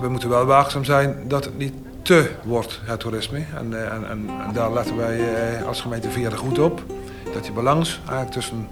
[0.00, 3.44] We moeten wel waakzaam zijn dat het niet te wordt, het toerisme.
[3.56, 6.82] En, eh, en, en, daar letten wij eh, als gemeente Vieren goed op.
[7.32, 8.68] Dat die balans eigenlijk tussen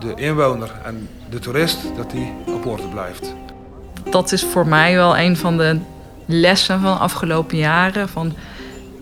[0.00, 3.34] de inwoner en de toerist, dat die op orde blijft.
[4.10, 5.78] Dat is voor mij wel een van de
[6.26, 8.08] lessen van de afgelopen jaren.
[8.08, 8.32] Van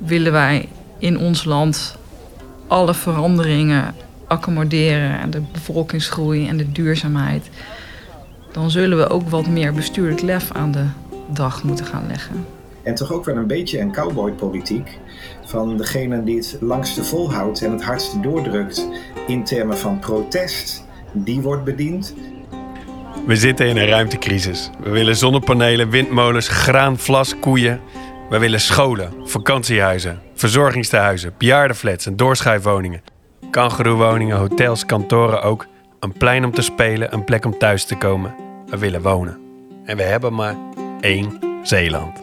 [0.05, 0.69] willen wij
[0.99, 1.97] in ons land
[2.67, 3.95] alle veranderingen
[4.35, 7.51] accommoderen en de bevolkingsgroei en de duurzaamheid,
[8.53, 10.85] dan zullen we ook wat meer bestuurlijk lef aan de
[11.29, 12.47] dag moeten gaan leggen.
[12.83, 14.99] En toch ook wel een beetje een cowboypolitiek
[15.45, 18.89] van degene die het langste volhoudt en het hardste doordrukt
[19.27, 22.15] in termen van protest, die wordt bediend.
[23.27, 24.71] We zitten in een ruimtecrisis.
[24.83, 27.81] We willen zonnepanelen, windmolens, graan, vlas, koeien.
[28.31, 33.14] We willen scholen, vakantiehuizen, verzorgingstehuizen, bejaardenflats en doorschuifwoningen.
[33.55, 35.67] Kangeroewoningen, hotels, kantoren ook.
[36.01, 38.35] Een plein om te spelen, een plek om thuis te komen.
[38.67, 39.39] We willen wonen.
[39.85, 40.57] En we hebben maar
[41.01, 42.23] één Zeeland.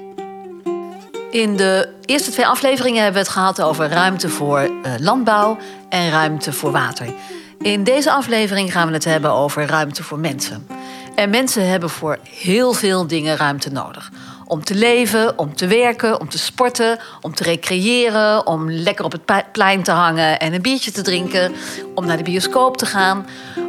[1.29, 5.57] In de eerste twee afleveringen hebben we het gehad over ruimte voor uh, landbouw
[5.89, 7.13] en ruimte voor water.
[7.59, 10.67] In deze aflevering gaan we het hebben over ruimte voor mensen.
[11.15, 14.11] En mensen hebben voor heel veel dingen ruimte nodig.
[14.51, 19.11] Om te leven, om te werken, om te sporten, om te recreëren, om lekker op
[19.11, 21.51] het plein te hangen en een biertje te drinken,
[21.95, 23.25] om naar de bioscoop te gaan,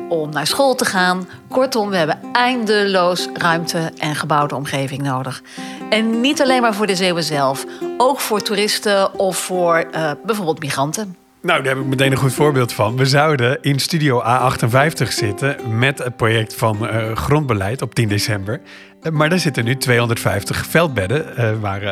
[0.09, 1.29] om naar school te gaan.
[1.49, 5.43] Kortom, we hebben eindeloos ruimte en gebouwde omgeving nodig.
[5.91, 7.67] En niet alleen maar voor de Zeeuwen zelf,
[7.97, 11.17] ook voor toeristen of voor uh, bijvoorbeeld migranten.
[11.43, 12.97] Nou, daar heb ik meteen een goed voorbeeld van.
[12.97, 18.61] We zouden in Studio A58 zitten met het project van uh, grondbeleid op 10 december.
[19.03, 21.83] Uh, maar daar zitten nu 250 veldbedden uh, waar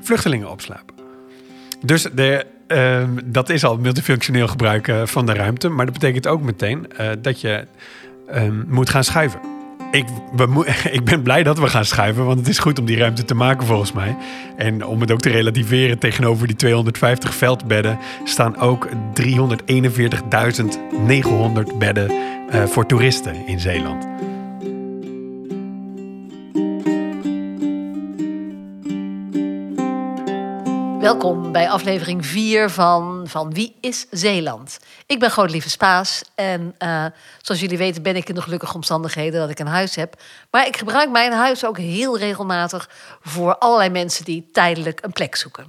[0.00, 0.94] vluchtelingen op slapen.
[1.84, 5.68] Dus de, ehm, dat is al multifunctioneel gebruik van de ruimte.
[5.68, 6.86] Maar dat betekent ook meteen
[7.22, 7.66] dat je
[8.28, 9.40] ehm, moet gaan schuiven.
[9.90, 10.06] Ik,
[10.98, 13.34] ik, ben blij dat we gaan schuiven, want het is goed om die ruimte te
[13.34, 14.16] maken volgens mij.
[14.56, 18.96] En om het ook te relativeren tegenover die 250 veldbedden staan ook 341.900
[21.78, 22.10] bedden
[22.50, 24.15] voor toeristen in Zeeland.
[31.06, 34.78] Welkom bij aflevering 4 van, van Wie is Zeeland?
[35.06, 37.04] Ik ben Godelieve Spaas en uh,
[37.40, 40.22] zoals jullie weten ben ik in de gelukkige omstandigheden dat ik een huis heb.
[40.50, 42.90] Maar ik gebruik mijn huis ook heel regelmatig
[43.20, 45.64] voor allerlei mensen die tijdelijk een plek zoeken.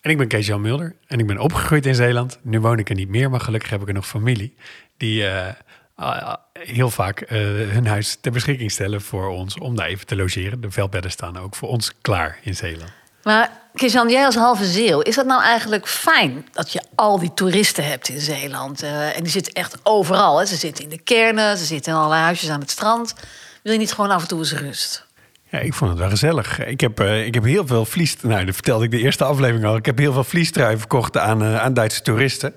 [0.00, 2.38] En ik ben Kees-Jan Mulder en ik ben opgegroeid in Zeeland.
[2.42, 4.54] Nu woon ik er niet meer, maar gelukkig heb ik er nog familie
[4.96, 5.46] die uh,
[6.52, 7.28] heel vaak uh,
[7.70, 10.60] hun huis ter beschikking stellen voor ons om daar even te logeren.
[10.60, 12.99] De veldbedden staan ook voor ons klaar in Zeeland.
[13.22, 17.34] Maar Christian, jij als halve Zeeuw, is dat nou eigenlijk fijn dat je al die
[17.34, 18.82] toeristen hebt in Zeeland?
[18.82, 20.38] Uh, en die zitten echt overal.
[20.38, 20.46] Hè?
[20.46, 23.14] Ze zitten in de kernen, ze zitten in allerlei huisjes aan het strand.
[23.62, 25.06] Wil je niet gewoon af en toe eens rust?
[25.50, 26.58] Ja, ik vond het wel gezellig.
[26.58, 28.16] Ik heb, uh, ik heb heel veel vlies...
[28.20, 29.76] Nou, dat vertelde ik de eerste aflevering al.
[29.76, 32.54] Ik heb heel veel vliestrui verkocht aan, uh, aan Duitse toeristen.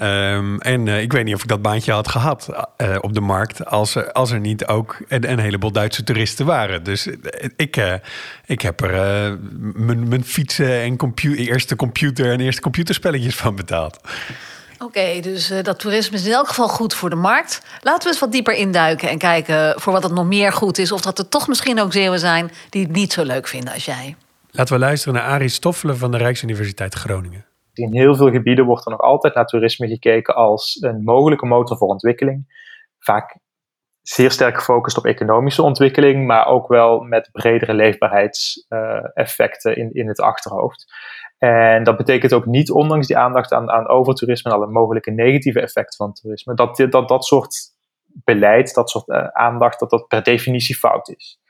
[0.00, 3.20] Um, en uh, ik weet niet of ik dat baantje had gehad uh, op de
[3.20, 6.82] markt als er, als er niet ook een, een heleboel Duitse toeristen waren.
[6.82, 7.14] Dus uh,
[7.56, 8.00] ik,
[8.46, 9.38] ik heb er
[9.84, 13.98] mijn fietsen en computer, eerste computer en eerste computerspelletjes van betaald.
[14.74, 17.62] Oké, okay, dus dat toerisme is in elk geval goed voor de markt.
[17.80, 20.92] Laten we eens wat dieper induiken en kijken voor wat het nog meer goed is.
[20.92, 23.84] Of dat er toch misschien ook Zeeuwen zijn die het niet zo leuk vinden als
[23.84, 24.16] jij.
[24.50, 27.47] Laten we luisteren naar Arie Stoffelen van de Rijksuniversiteit Groningen.
[27.78, 31.76] In heel veel gebieden wordt er nog altijd naar toerisme gekeken als een mogelijke motor
[31.76, 32.66] voor ontwikkeling.
[32.98, 33.38] Vaak
[34.02, 40.20] zeer sterk gefocust op economische ontwikkeling, maar ook wel met bredere leefbaarheidseffecten in, in het
[40.20, 40.86] achterhoofd.
[41.38, 45.60] En dat betekent ook niet, ondanks die aandacht aan, aan overtoerisme en alle mogelijke negatieve
[45.60, 47.56] effecten van toerisme, dat dat, dat soort
[48.24, 51.40] beleid, dat soort uh, aandacht, dat dat per definitie fout is.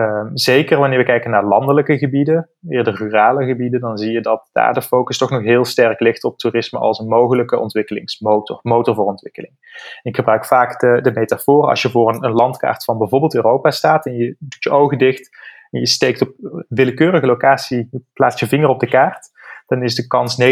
[0.00, 4.48] Uh, zeker wanneer we kijken naar landelijke gebieden, eerder rurale gebieden, dan zie je dat
[4.52, 8.94] daar de focus toch nog heel sterk ligt op toerisme als een mogelijke ontwikkelingsmotor, motor
[8.94, 9.52] voor ontwikkeling.
[10.02, 13.70] Ik gebruik vaak de, de metafoor, als je voor een, een, landkaart van bijvoorbeeld Europa
[13.70, 15.36] staat en je doet je ogen dicht
[15.70, 16.34] en je steekt op
[16.68, 19.30] willekeurige locatie, je plaatst je vinger op de kaart,
[19.66, 20.42] dan is de kans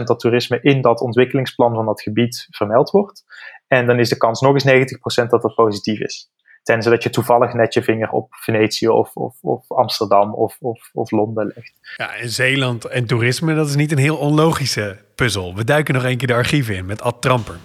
[0.00, 3.24] 90% dat toerisme in dat ontwikkelingsplan van dat gebied vermeld wordt.
[3.66, 6.30] En dan is de kans nog eens 90% dat dat positief is.
[6.68, 10.90] Tenzij dat je toevallig net je vinger op Venetië of, of, of Amsterdam of, of,
[10.92, 11.72] of Londen legt.
[11.96, 15.54] Ja, en Zeeland en toerisme, dat is niet een heel onlogische puzzel.
[15.54, 17.56] We duiken nog een keer de archieven in met Ad Tramper.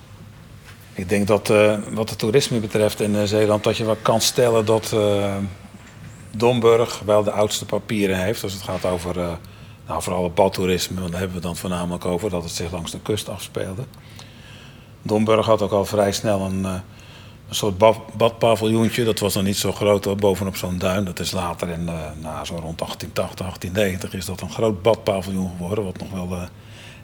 [0.94, 4.21] Ik denk dat uh, wat het toerisme betreft in uh, Zeeland, dat je wel kan
[4.21, 5.35] stellen dat uh,
[6.38, 8.44] Domburg wel de oudste papieren heeft.
[8.44, 9.15] Als het gaat over
[9.88, 12.91] nou, vooral het badtoerisme, want daar hebben we dan voornamelijk over dat het zich langs
[12.91, 13.83] de kust afspeelde.
[15.01, 16.65] Domburg had ook al vrij snel een
[17.50, 19.04] een soort bad, badpaviljoentje.
[19.04, 21.04] Dat was dan niet zo groot bovenop zo'n duin.
[21.04, 25.51] Dat is later, in, uh, nou, zo rond 1880, 1890, is dat een groot badpaviljoen
[25.57, 25.84] geworden.
[25.84, 26.44] Wat nog wel uh,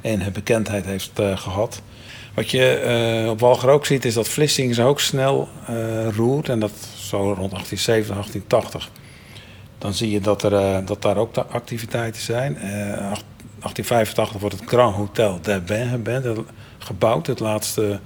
[0.02, 1.82] enige bekendheid heeft uh, gehad.
[2.34, 5.48] Wat je op Walger ook ziet, is dat Vlissingen zich ook snel
[6.16, 6.50] roert.
[6.50, 8.90] En dat zo rond 1870, 1880.
[9.78, 12.54] Dan zie je dat, er, dat daar ook activiteiten zijn.
[12.54, 16.46] 1885 wordt het Grand Hotel der Bain
[16.78, 17.28] gebouwd.
[17.28, 18.00] Het, laatste,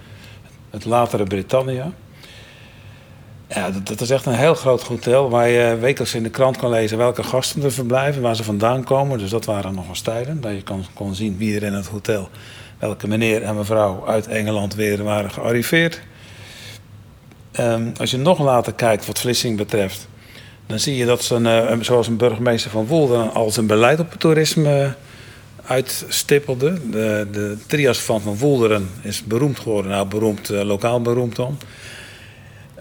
[0.70, 1.92] het latere Britannia.
[3.48, 6.70] Ja, dat, is echt een heel groot hotel waar je wekelijks in de krant kan
[6.70, 9.20] lezen welke gasten er verblijven, waar ze vandaan komen.
[9.20, 10.42] Dus dat waren nog eens tijden.
[10.42, 12.30] Dat je kon, kon zien wie er in het hotel,
[12.80, 16.02] welke meneer en mevrouw uit Engeland weer waren gearriveerd.
[17.60, 20.08] Um, als je nog later kijkt wat Vlissing betreft,
[20.68, 24.12] dan zie je dat ze, een, zoals een burgemeester van Woelden, al zijn beleid op
[24.12, 24.96] het toerisme
[25.66, 26.90] uitstippelde.
[26.90, 31.58] De, de trias van Woelderen is beroemd geworden, nou beroemd, uh, lokaal beroemd dan.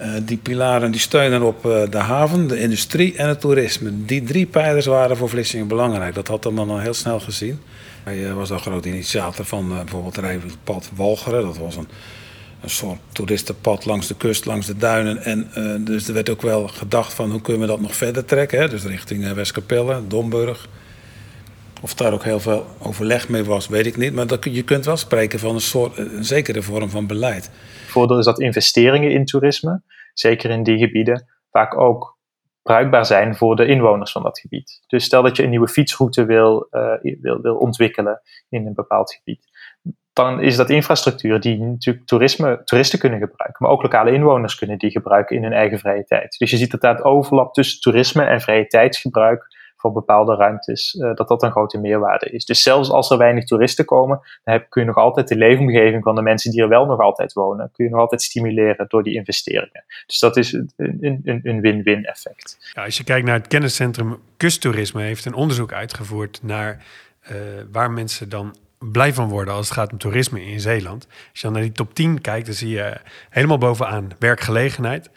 [0.03, 4.05] Uh, die pilaren die steunen op uh, de haven, de industrie en het toerisme.
[4.05, 6.15] Die drie pijlers waren voor Vlissingen belangrijk.
[6.15, 7.61] Dat had hem dan al heel snel gezien.
[8.05, 11.43] Hij was al groot initiator van bijvoorbeeld het pad Walcheren.
[11.43, 11.89] Dat was een,
[12.61, 15.25] een soort toeristenpad langs de kust, langs de duinen.
[15.25, 15.51] En
[15.85, 18.61] dus er werd ook wel gedacht van hoe kunnen we dat nog verder trekken.
[18.61, 18.69] Hè?
[18.69, 20.69] Dus richting Westkapelle, Domburg.
[21.81, 24.13] Of daar ook heel veel overleg mee was, weet ik niet.
[24.13, 27.51] Maar dat, je kunt wel spreken van een, soort, een zekere vorm van beleid.
[27.87, 29.81] Voordeel is dat investeringen in toerisme,
[30.13, 32.19] zeker in die gebieden, vaak ook
[32.63, 34.85] bruikbaar zijn voor de inwoners van dat gebied.
[34.87, 39.15] Dus stel dat je een nieuwe fietsroute wil, uh, wil, wil ontwikkelen in een bepaald
[39.15, 39.51] gebied.
[40.13, 44.79] Dan is dat infrastructuur die natuurlijk toerisme, toeristen kunnen gebruiken, maar ook lokale inwoners kunnen
[44.79, 46.39] die gebruiken in hun eigen vrije tijd.
[46.39, 49.47] Dus je ziet dat daar het overlap tussen toerisme en vrije tijdsgebruik
[49.83, 52.45] voor bepaalde ruimtes, uh, dat dat een grote meerwaarde is.
[52.45, 56.03] Dus zelfs als er weinig toeristen komen, dan heb, kun je nog altijd de leefomgeving
[56.03, 59.03] van de mensen die er wel nog altijd wonen, kun je nog altijd stimuleren door
[59.03, 59.85] die investeringen.
[60.07, 62.73] Dus dat is een win-win effect.
[62.75, 66.85] Ja, als je kijkt naar het kenniscentrum Kusttoerisme, heeft een onderzoek uitgevoerd naar
[67.31, 67.37] uh,
[67.73, 68.57] waar mensen dan
[68.93, 71.07] blij van worden als het gaat om toerisme in Zeeland.
[71.07, 73.01] Als je dan naar die top 10 kijkt, dan zie je
[73.31, 75.09] helemaal bovenaan werkgelegenheid.
[75.09, 75.15] 97%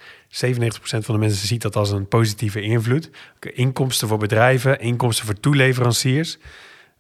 [0.78, 3.10] van de mensen ziet dat als een positieve invloed.
[3.40, 6.38] Inkomsten voor bedrijven, inkomsten voor toeleveranciers.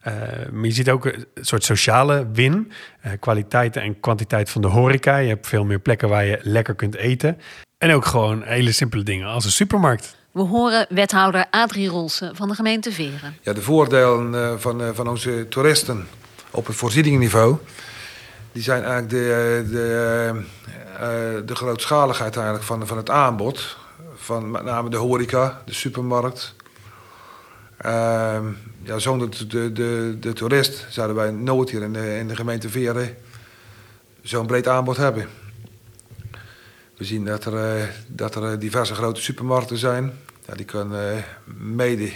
[0.07, 0.13] Uh,
[0.51, 2.71] maar je ziet ook een soort sociale win.
[3.05, 5.17] Uh, kwaliteit en kwantiteit van de horeca.
[5.17, 7.37] Je hebt veel meer plekken waar je lekker kunt eten.
[7.77, 10.15] En ook gewoon hele simpele dingen als een supermarkt.
[10.31, 13.37] We horen wethouder Adrie Rolsen van de gemeente Veren.
[13.41, 16.07] Ja, de voordelen uh, van, van onze toeristen
[16.55, 17.57] op het voorzieningenniveau...
[18.51, 20.43] die zijn eigenlijk de, de
[20.95, 20.99] uh,
[21.45, 23.77] de grootschaligheid eigenlijk van, van het aanbod.
[24.15, 26.55] Van met name de horeca, de supermarkt.
[27.85, 28.39] Uh,
[28.83, 32.69] ja, zonder de, de, de, toerist zouden wij nooit hier in de, in de gemeente
[32.69, 33.17] Veren
[34.21, 35.27] zo'n breed aanbod hebben.
[36.97, 40.13] We zien dat er, dat er diverse grote supermarkten zijn.
[40.47, 41.23] Ja, die kunnen
[41.57, 42.11] mede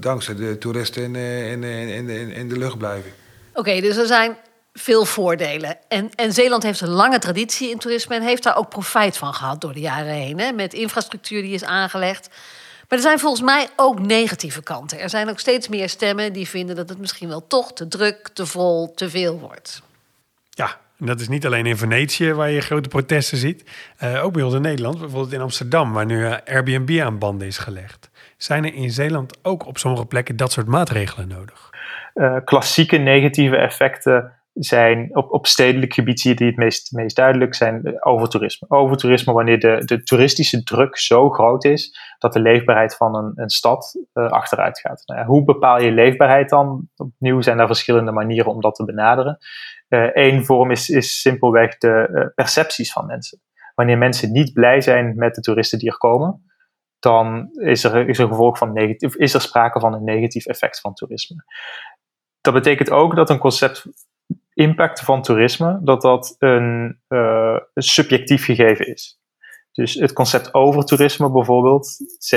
[0.00, 3.12] dankzij de toeristen in, in, in, in de lucht blijven.
[3.54, 4.36] Oké, dus er zijn
[4.72, 5.76] veel voordelen.
[5.88, 9.34] En, en Zeeland heeft een lange traditie in toerisme en heeft daar ook profijt van
[9.34, 10.38] gehad door de jaren heen.
[10.38, 12.28] Hè, met infrastructuur die is aangelegd.
[12.88, 14.98] Maar er zijn volgens mij ook negatieve kanten.
[14.98, 18.28] Er zijn ook steeds meer stemmen die vinden dat het misschien wel toch te druk,
[18.28, 19.82] te vol, te veel wordt.
[20.50, 23.64] Ja, en dat is niet alleen in Venetië waar je grote protesten ziet.
[24.02, 27.46] Uh, ook bij ons in Nederland, bijvoorbeeld in Amsterdam, waar nu uh, Airbnb aan banden
[27.46, 28.10] is gelegd.
[28.44, 31.70] Zijn er in Zeeland ook op sommige plekken dat soort maatregelen nodig?
[32.14, 37.16] Uh, klassieke negatieve effecten zijn op, op stedelijk gebied zie je die het meest, meest
[37.16, 38.70] duidelijk zijn overtoerisme.
[38.70, 43.50] Overtoerisme wanneer de, de toeristische druk zo groot is dat de leefbaarheid van een, een
[43.50, 45.02] stad uh, achteruit gaat.
[45.06, 46.88] Nou hoe bepaal je leefbaarheid dan?
[46.96, 49.38] Opnieuw zijn er verschillende manieren om dat te benaderen.
[50.12, 53.40] Eén vorm is, is simpelweg de percepties van mensen.
[53.74, 56.42] Wanneer mensen niet blij zijn met de toeristen die er komen,
[57.04, 60.80] dan is er, is er, gevolg van negatief, is er sprake van een negatief effect
[60.80, 61.44] van toerisme.
[62.40, 63.86] Dat betekent ook dat een concept
[64.52, 69.20] impact van toerisme, dat dat een, een subjectief gegeven is.
[69.72, 71.96] Dus het concept overtoerisme bijvoorbeeld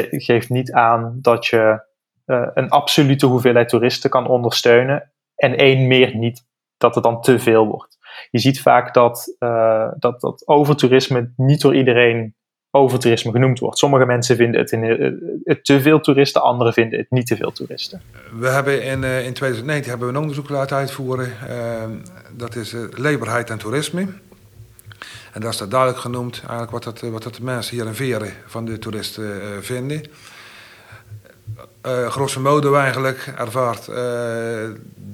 [0.09, 1.85] geeft niet aan dat je
[2.25, 6.45] uh, een absolute hoeveelheid toeristen kan ondersteunen en één meer niet,
[6.77, 7.97] dat het dan te veel wordt.
[8.29, 12.35] Je ziet vaak dat, uh, dat, dat overtoerisme niet door iedereen
[12.71, 13.77] overtoerisme genoemd wordt.
[13.77, 15.11] Sommige mensen vinden het, in, uh,
[15.43, 18.01] het te veel toeristen, anderen vinden het niet te veel toeristen.
[18.39, 21.31] We hebben in, uh, in 2019 hebben we een onderzoek laten uitvoeren.
[21.49, 21.83] Uh,
[22.35, 24.07] dat is leefbaarheid en toerisme.
[25.33, 28.31] En daar staat duidelijk genoemd eigenlijk wat, dat, wat dat de mensen hier in Veren
[28.45, 30.03] van de toeristen vinden.
[32.07, 33.85] grosso modo eigenlijk ervaart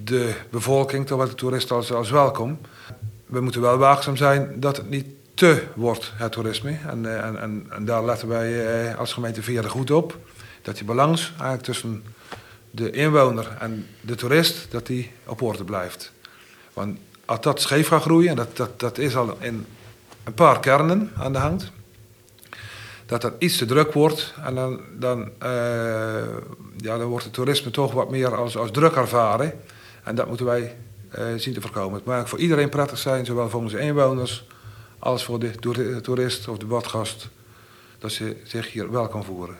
[0.04, 2.60] de bevolking, toch de toeristen als, als welkom.
[3.26, 6.78] We moeten wel waakzaam zijn dat het niet te wordt, het toerisme.
[6.88, 10.18] En, eh, en, en, en daar letten wij eh, als gemeente Veerle goed op.
[10.62, 12.04] Dat die balans eigenlijk tussen
[12.72, 16.12] de inwoner en de toerist, dat die op orde blijft.
[16.74, 19.66] Want als dat scheef gaat groeien, en dat, dat, dat is al in
[20.24, 21.72] een paar kernen aan de hand,
[23.06, 25.50] dat dat iets te druk wordt en dan, dan, eh,
[26.78, 29.54] ja, dan wordt het toerisme toch wat meer als, als druk ervaren.
[30.04, 30.76] En dat moeten wij
[31.36, 31.94] zien te voorkomen.
[31.94, 34.46] Het moet voor iedereen prettig zijn, zowel voor onze inwoners
[35.04, 37.30] als voor de toer- toerist of de badgast,
[38.00, 39.56] dat ze zich hier welkom voelen.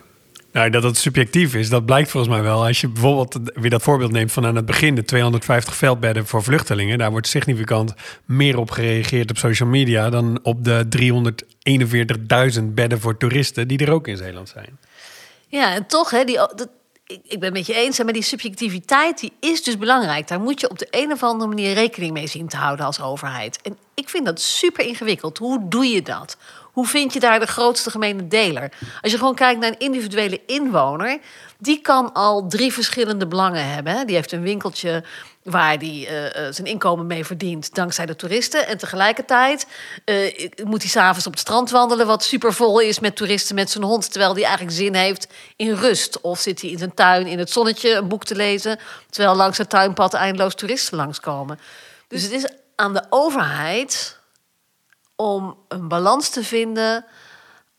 [0.52, 2.66] Nou, dat het subjectief is, dat blijkt volgens mij wel.
[2.66, 4.94] Als je bijvoorbeeld weer dat voorbeeld neemt van aan het begin...
[4.94, 6.98] de 250 veldbedden voor vluchtelingen...
[6.98, 10.10] daar wordt significant meer op gereageerd op social media...
[10.10, 10.86] dan op de
[12.58, 14.78] 341.000 bedden voor toeristen die er ook in Zeeland zijn.
[15.48, 16.68] Ja, en toch, hè, die, dat,
[17.06, 20.28] ik, ik ben het met je eens, maar die subjectiviteit die is dus belangrijk.
[20.28, 23.00] Daar moet je op de een of andere manier rekening mee zien te houden als
[23.00, 23.58] overheid.
[23.62, 25.38] En ik vind dat super ingewikkeld.
[25.38, 26.36] Hoe doe je dat?
[26.62, 28.72] Hoe vind je daar de grootste gemene deler?
[29.00, 31.18] Als je gewoon kijkt naar een individuele inwoner,
[31.58, 34.06] die kan al drie verschillende belangen hebben.
[34.06, 35.04] Die heeft een winkeltje
[35.44, 38.66] waar hij eh, eh, zijn inkomen mee verdient dankzij de toeristen.
[38.66, 39.66] En tegelijkertijd
[40.04, 42.06] eh, moet hij s'avonds op het strand wandelen...
[42.06, 44.10] wat supervol is met toeristen met zijn hond...
[44.10, 46.20] terwijl hij eigenlijk zin heeft in rust.
[46.20, 48.78] Of zit hij in zijn tuin in het zonnetje een boek te lezen...
[49.10, 51.58] terwijl langs het tuinpad eindeloos toeristen langskomen.
[52.08, 52.46] Dus het is
[52.76, 54.18] aan de overheid
[55.16, 57.04] om een balans te vinden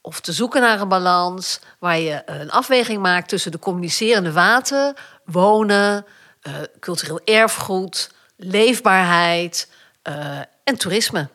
[0.00, 4.94] of te zoeken naar een balans waar je een afweging maakt tussen de communicerende waten,
[5.24, 6.06] wonen,
[6.46, 9.72] uh, cultureel erfgoed, leefbaarheid
[10.08, 11.28] uh, en toerisme.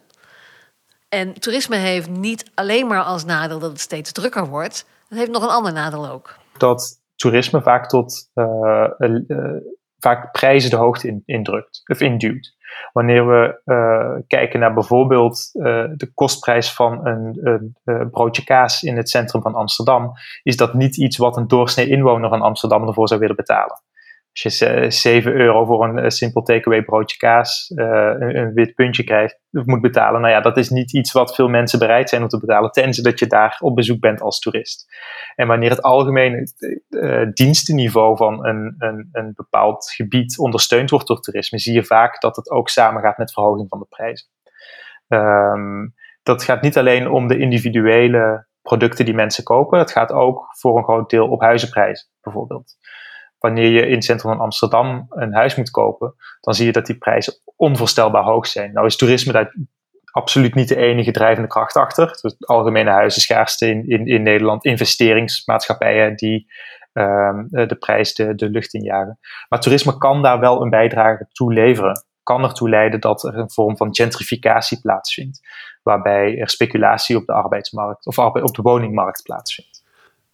[1.09, 5.31] En toerisme heeft niet alleen maar als nadeel dat het steeds drukker wordt, het heeft
[5.31, 6.35] nog een ander nadeel ook.
[6.57, 8.85] Dat toerisme vaak tot uh,
[9.99, 12.59] vaak prijzen de hoogte in, indrukt of induwt.
[12.93, 13.61] Wanneer we
[14.27, 19.55] kijken naar bijvoorbeeld de kostprijs van een, een, een, broodje kaas in het centrum van
[19.55, 20.11] Amsterdam,
[20.43, 23.81] is dat niet iets wat een doorsnee inwoner van Amsterdam ervoor zou willen betalen.
[24.33, 29.39] Als je 7 euro voor een simpel takeaway broodje kaas, uh, een, wit puntje krijgt,
[29.49, 32.39] moet betalen, nou ja, dat is niet iets wat veel mensen bereid zijn om te
[32.39, 34.95] betalen, tenzij dat je daar op bezoek bent als toerist.
[35.35, 36.47] En wanneer het algemene
[36.89, 42.21] uh, dienstenniveau van een, een, een bepaald gebied ondersteund wordt door toerisme, zie je vaak
[42.21, 44.27] dat het ook samengaat met verhoging van de prijzen.
[45.07, 50.45] Um, dat gaat niet alleen om de individuele producten die mensen kopen, het gaat ook
[50.59, 52.75] voor een groot deel op huizenprijzen, bijvoorbeeld
[53.41, 56.85] wanneer je in het centrum van Amsterdam een huis moet kopen, dan zie je dat
[56.85, 58.73] die prijzen onvoorstelbaar hoog zijn.
[58.73, 59.55] Nou is toerisme daar
[60.11, 62.07] absoluut niet de enige drijvende kracht achter.
[62.21, 66.51] De algemene huizenschaarste in, in, in Nederland, investeringsmaatschappijen die
[66.93, 69.19] um, de prijs de, de lucht injagen.
[69.49, 72.05] Maar toerisme kan daar wel een bijdrage toe leveren.
[72.23, 75.39] Kan ertoe leiden dat er een vorm van gentrificatie plaatsvindt,
[75.83, 79.80] waarbij er speculatie op de arbeidsmarkt of op de woningmarkt plaatsvindt.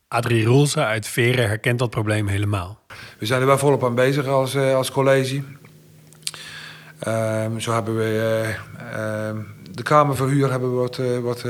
[0.10, 2.80] Adrie Roelse uit Veren herkent dat probleem helemaal.
[3.20, 5.42] We zijn er wel volop aan bezig als, uh, als college.
[7.08, 9.40] Um, zo hebben we uh,
[9.72, 11.44] de kamerverhuur hebben we wat, uh, wat,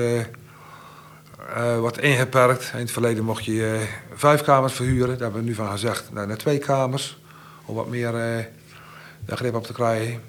[1.80, 2.72] wat ingeperkt.
[2.74, 5.08] In het verleden mocht je vijf kamers verhuren.
[5.08, 7.18] Daar hebben we nu van gezegd nou, naar twee kamers.
[7.66, 8.14] Om wat meer
[9.38, 10.22] grip op te krijgen.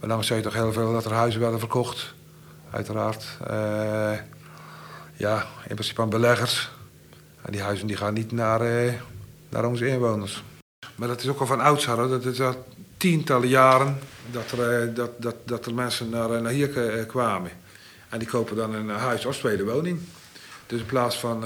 [0.00, 2.14] Maar dan je toch heel veel dat er huizen werden verkocht.
[2.70, 3.26] Uiteraard.
[5.16, 6.70] ja, in principe aan beleggers.
[7.42, 8.92] En die huizen die gaan niet naar, uh,
[9.48, 10.42] naar onze inwoners.
[10.94, 11.96] Maar dat is ook al van oudsher.
[11.96, 12.66] Dat is al
[12.96, 13.98] tientallen jaren
[14.30, 16.68] dat er, uh, dat, dat, dat er mensen naar, naar hier
[17.06, 17.50] kwamen.
[18.08, 20.00] En die kopen dan een huis als tweede woning.
[20.66, 21.44] Dus in plaats van,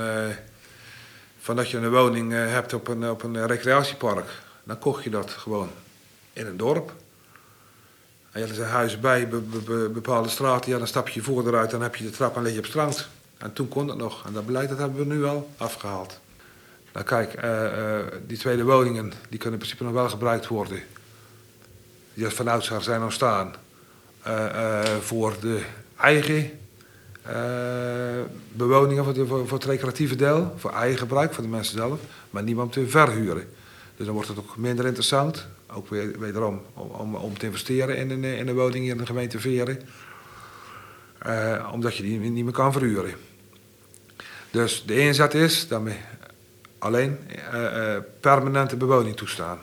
[1.41, 4.29] van dat je een woning hebt op een, op een recreatiepark,
[4.65, 5.69] dan kocht je dat gewoon
[6.33, 6.93] in een dorp.
[8.33, 11.47] En je hebt er huizen bij, be, be, bepaalde straten, ja, dan stap je voor
[11.47, 13.09] eruit, dan heb je de trap en lig je op strand.
[13.43, 14.27] En toen kon dat nog.
[14.27, 16.21] En dat beleid dat hebben we nu al afgehaald.
[16.93, 20.83] Nou kijk, uh, uh, die tweede woningen die kunnen in principe nog wel gebruikt worden.
[22.15, 23.55] Die van oudsher zijn ontstaan.
[24.27, 25.63] Uh, voor de
[25.97, 26.51] eigen
[28.53, 30.55] bewoningen, voor, de, voor, voor, het recreatieve deel.
[30.57, 32.01] Voor eigen gebruik, voor de mensen zelf.
[32.31, 33.49] Maar niemand te verhuren.
[33.97, 35.47] Dus dan wordt het ook minder interessant.
[35.75, 38.99] Ook weer, wederom om, om, om te investeren in een, in een woning hier in
[38.99, 39.79] de gemeente Veren.
[41.73, 43.15] omdat je die niet meer kan verhuren.
[44.53, 45.93] Dus de inzet is dat we
[46.79, 47.19] alleen
[47.55, 49.59] uh, uh, permanente bewoning toestaan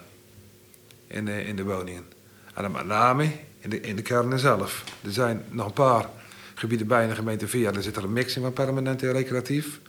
[1.08, 2.06] in de, in de woningen.
[2.54, 4.84] En dan met name in de, in de kernen zelf.
[5.04, 6.10] Er zijn nog een paar
[6.54, 9.80] gebieden bij in de gemeente Via, daar zit er een mixing van permanent en recreatief.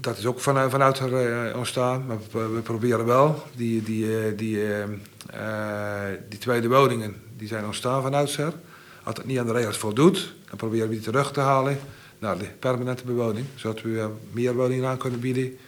[0.00, 4.60] Dat is ook vanuit, vanuit er ontstaan, maar we, proberen wel die, die, die,
[6.28, 8.52] die tweede woningen, die zijn ontstaan van oudsher.
[9.02, 11.78] Als het niet aan de regels voldoet, dan proberen we die terug te halen
[12.18, 13.46] naar de permanente bewoning.
[13.54, 15.58] Zodat we weer meer woningen aan kunnen bieden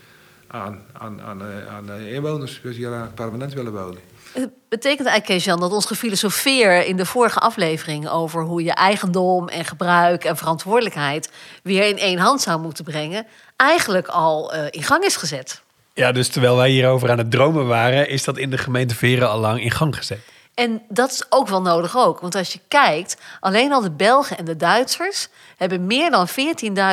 [0.47, 4.01] aan, aan, aan, eh, aan eh, inwoners die hier permanent willen wonen.
[4.33, 9.49] Het betekent eigenlijk, Jan, dat ons gefilosofeer in de vorige aflevering over hoe je eigendom
[9.49, 11.31] en gebruik en verantwoordelijkheid
[11.63, 13.27] weer in één hand zou moeten brengen,
[13.57, 15.63] eigenlijk al uh, in gang is gezet.
[15.95, 19.31] Ja, dus terwijl wij hierover aan het dromen waren, is dat in de gemeente Veren
[19.31, 20.21] al lang in gang gezet.
[20.61, 22.21] En dat is ook wel nodig ook.
[22.21, 26.29] Want als je kijkt, alleen al de Belgen en de Duitsers hebben meer dan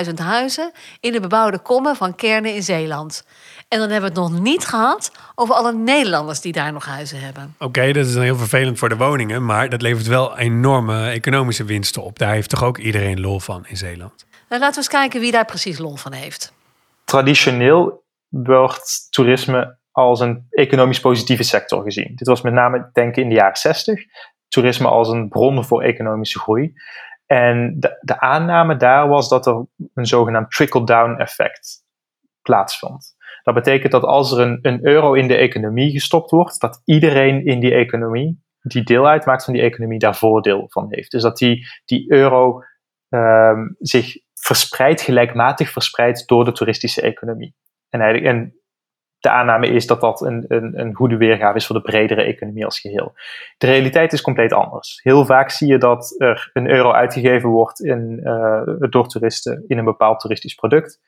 [0.08, 3.26] 14.000 huizen in de bebouwde kommen van kernen in Zeeland.
[3.68, 7.20] En dan hebben we het nog niet gehad over alle Nederlanders die daar nog huizen
[7.20, 7.56] hebben.
[7.60, 11.64] Oké, dat is dan heel vervelend voor de woningen, maar dat levert wel enorme economische
[11.64, 12.20] winsten op.
[12.20, 14.26] Daar heeft toch ook iedereen lol van in Zeeland?
[14.50, 16.54] Nou, laten we eens kijken wie daar precies lol van heeft.
[17.04, 22.12] Traditioneel wordt toerisme als een economisch positieve sector gezien.
[22.16, 24.04] Dit was met name, denk ik, in de jaren 60.
[24.48, 26.74] Toerisme als een bron voor economische groei.
[27.26, 31.84] En de, de aanname daar was dat er een zogenaamd trickle-down effect
[32.42, 33.16] plaatsvond.
[33.44, 37.46] Dat betekent dat als er een, een euro in de economie gestopt wordt, dat iedereen
[37.46, 41.12] in die economie, die deel uitmaakt van die economie, daar voordeel van heeft.
[41.12, 42.64] Dus dat die, die euro
[43.10, 47.56] um, zich verspreidt, gelijkmatig verspreidt door de toeristische economie.
[47.90, 48.57] En, en
[49.20, 52.66] de aanname is dat dat een, een, een goede weergave is voor de bredere economie
[52.66, 53.14] als geheel.
[53.58, 55.00] De realiteit is compleet anders.
[55.04, 59.78] Heel vaak zie je dat er een euro uitgegeven wordt in, uh, door toeristen in
[59.78, 61.00] een bepaald toeristisch product.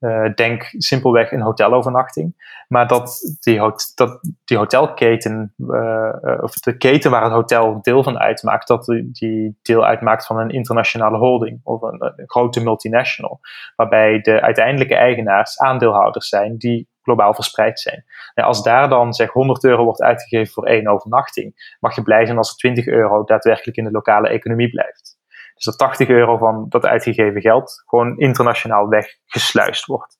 [0.00, 2.52] Uh, denk simpelweg een hotelovernachting.
[2.68, 3.60] Maar dat die,
[3.94, 9.58] dat die hotelketen, uh, of de keten waar het hotel deel van uitmaakt, dat die
[9.62, 13.40] deel uitmaakt van een internationale holding of een, een grote multinational.
[13.76, 18.04] Waarbij de uiteindelijke eigenaars aandeelhouders zijn die globaal verspreid zijn.
[18.34, 22.24] Nou, als daar dan zeg 100 euro wordt uitgegeven voor één overnachting, mag je blij
[22.24, 25.18] zijn als er 20 euro daadwerkelijk in de lokale economie blijft.
[25.54, 30.16] Dus dat 80 euro van dat uitgegeven geld gewoon internationaal weggesluist wordt.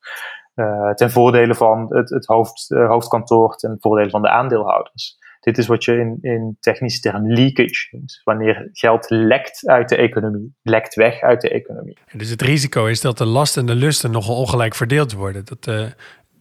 [0.54, 5.18] Uh, ten voordele van het, het hoofd, uh, hoofdkantoor, ten voordele van de aandeelhouders.
[5.40, 8.20] Dit is wat je in, in technische term leakage noemt.
[8.24, 11.98] Wanneer geld lekt uit de economie, lekt weg uit de economie.
[12.12, 15.44] Dus het risico is dat de lasten en de lusten nogal ongelijk verdeeld worden.
[15.44, 15.94] Dat de,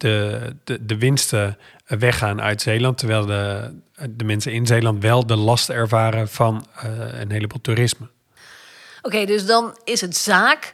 [0.04, 3.74] de, de, de winsten weggaan uit Zeeland, terwijl de,
[4.10, 8.08] de mensen in Zeeland wel de last ervaren van uh, een heleboel toerisme.
[9.02, 10.74] Oké, dus dan is het zaak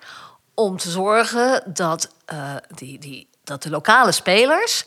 [0.53, 4.85] om te zorgen dat, uh, die, die, dat de lokale spelers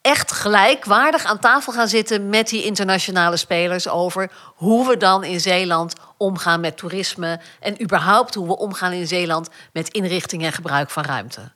[0.00, 5.40] echt gelijkwaardig aan tafel gaan zitten met die internationale spelers over hoe we dan in
[5.40, 10.90] Zeeland omgaan met toerisme en überhaupt hoe we omgaan in Zeeland met inrichting en gebruik
[10.90, 11.52] van ruimte.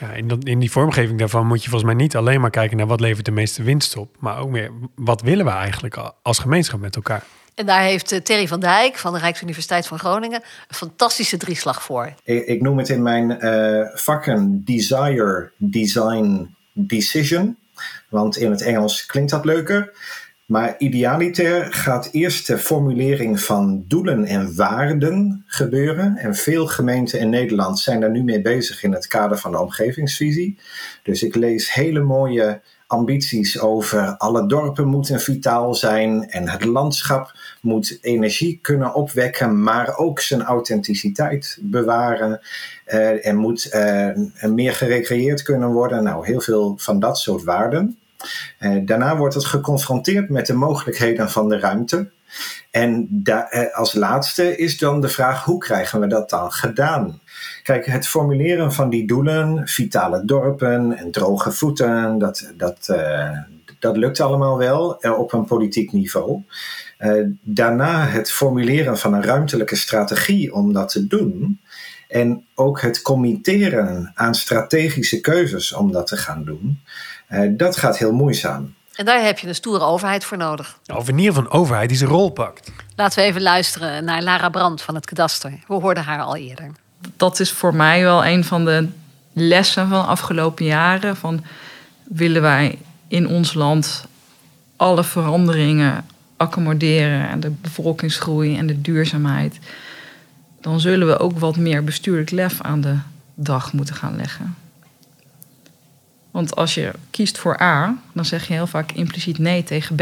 [0.00, 2.86] Ja, in, in die vormgeving daarvan moet je volgens mij niet alleen maar kijken naar
[2.86, 6.80] wat levert de meeste winst op, maar ook meer wat willen we eigenlijk als gemeenschap
[6.80, 7.24] met elkaar.
[7.54, 11.82] En daar heeft eh, Terry van Dijk van de Rijksuniversiteit van Groningen een fantastische drieslag
[11.82, 12.14] voor.
[12.24, 17.56] Ik, ik noem het in mijn uh, vakken desire, design, decision.
[18.08, 19.92] Want in het Engels klinkt dat leuker.
[20.46, 26.16] Maar idealiter gaat eerst de formulering van doelen en waarden gebeuren.
[26.16, 29.60] En veel gemeenten in Nederland zijn daar nu mee bezig in het kader van de
[29.60, 30.58] omgevingsvisie.
[31.02, 37.32] Dus ik lees hele mooie ambities over alle dorpen moeten vitaal zijn en het landschap
[37.60, 42.40] moet energie kunnen opwekken, maar ook zijn authenticiteit bewaren
[42.86, 44.10] uh, en moet uh,
[44.42, 46.02] meer gerecreëerd kunnen worden.
[46.02, 47.98] Nou, heel veel van dat soort waarden.
[48.60, 52.10] Uh, daarna wordt het geconfronteerd met de mogelijkheden van de ruimte.
[52.70, 57.20] En da- als laatste is dan de vraag: hoe krijgen we dat dan gedaan?
[57.62, 63.38] Kijk, het formuleren van die doelen, vitale dorpen en droge voeten, dat, dat, uh,
[63.78, 66.42] dat lukt allemaal wel op een politiek niveau.
[67.42, 71.60] Daarna het formuleren van een ruimtelijke strategie om dat te doen.
[72.08, 76.80] En ook het committeren aan strategische keuzes om dat te gaan doen.
[77.56, 78.74] Dat gaat heel moeizaam.
[78.94, 80.78] En daar heb je een stoere overheid voor nodig.
[80.94, 82.72] Of in ieder geval een overheid die zijn rol pakt.
[82.96, 85.50] Laten we even luisteren naar Lara Brandt van het kadaster.
[85.66, 86.70] We hoorden haar al eerder
[87.16, 88.88] dat is voor mij wel een van de
[89.32, 91.16] lessen van de afgelopen jaren.
[91.16, 91.44] Van
[92.02, 94.06] willen wij in ons land
[94.76, 96.04] alle veranderingen
[96.36, 99.58] accommoderen en de bevolkingsgroei en de duurzaamheid,
[100.60, 102.96] dan zullen we ook wat meer bestuurlijk lef aan de
[103.34, 104.56] dag moeten gaan leggen.
[106.34, 110.00] Want als je kiest voor A, dan zeg je heel vaak impliciet nee tegen B.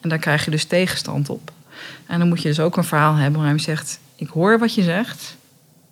[0.00, 1.52] En daar krijg je dus tegenstand op.
[2.06, 4.74] En dan moet je dus ook een verhaal hebben waarin je zegt: Ik hoor wat
[4.74, 5.36] je zegt,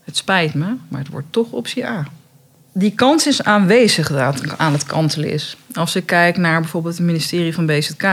[0.04, 2.06] het spijt me, maar het wordt toch optie A.
[2.72, 5.56] Die kans is aanwezig dat het aan het kantelen is.
[5.74, 8.06] Als ik kijk naar bijvoorbeeld het ministerie van BZK,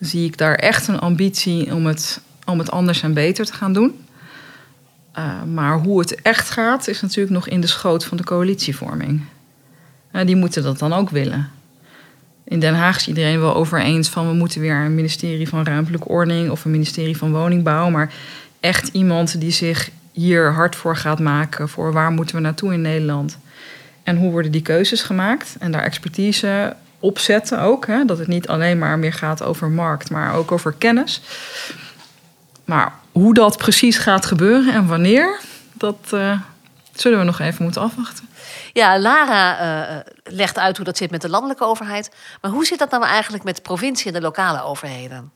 [0.00, 3.72] zie ik daar echt een ambitie om het, om het anders en beter te gaan
[3.72, 4.04] doen.
[5.18, 9.22] Uh, maar hoe het echt gaat, is natuurlijk nog in de schoot van de coalitievorming.
[10.12, 11.50] Die moeten dat dan ook willen.
[12.44, 15.64] In Den Haag is iedereen wel over eens van we moeten weer een ministerie van
[15.64, 17.90] ruimtelijke ordening of een ministerie van woningbouw.
[17.90, 18.12] Maar
[18.60, 22.80] echt iemand die zich hier hard voor gaat maken voor waar moeten we naartoe in
[22.80, 23.38] Nederland.
[24.02, 25.56] En hoe worden die keuzes gemaakt?
[25.58, 27.86] En daar expertise opzetten ook.
[27.86, 28.04] Hè?
[28.04, 31.20] Dat het niet alleen maar meer gaat over markt, maar ook over kennis.
[32.64, 35.40] Maar hoe dat precies gaat gebeuren en wanneer,
[35.72, 36.40] dat uh,
[37.00, 38.28] zullen we nog even moeten afwachten.
[38.72, 42.10] Ja, Lara uh, legt uit hoe dat zit met de landelijke overheid.
[42.40, 45.30] Maar hoe zit dat nou eigenlijk met de provincie en de lokale overheden?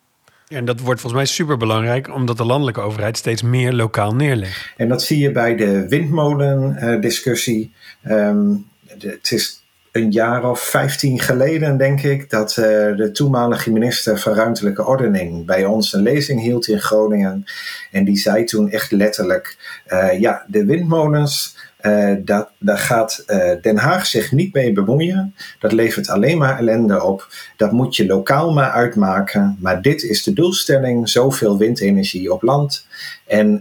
[0.47, 4.73] Ja, en dat wordt volgens mij superbelangrijk, omdat de landelijke overheid steeds meer lokaal neerlegt.
[4.77, 7.75] En dat zie je bij de windmolen-discussie.
[8.09, 9.62] Um, het is
[9.93, 12.65] een jaar of vijftien geleden, denk ik, dat uh,
[12.97, 17.45] de toenmalige minister van Ruimtelijke Ordening bij ons een lezing hield in Groningen.
[17.91, 19.57] En die zei toen echt letterlijk:
[19.89, 21.61] uh, ja, de windmolens.
[21.83, 23.25] Uh, dat, daar gaat
[23.63, 25.35] Den Haag zich niet mee bemoeien.
[25.59, 27.29] Dat levert alleen maar ellende op.
[27.57, 29.57] Dat moet je lokaal maar uitmaken.
[29.61, 32.87] Maar dit is de doelstelling: zoveel windenergie op land.
[33.27, 33.61] En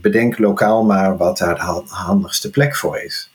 [0.00, 3.30] bedenk lokaal maar wat daar de handigste plek voor is.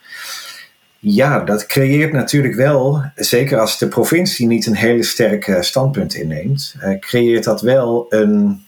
[1.06, 6.74] Ja, dat creëert natuurlijk wel, zeker als de provincie niet een hele sterke standpunt inneemt,
[6.82, 8.64] uh, creëert dat wel een